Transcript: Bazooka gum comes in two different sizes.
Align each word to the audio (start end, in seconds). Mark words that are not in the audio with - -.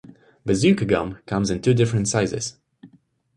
Bazooka 0.47 0.83
gum 0.85 1.19
comes 1.27 1.51
in 1.51 1.61
two 1.61 1.75
different 1.75 2.07
sizes. 2.07 2.57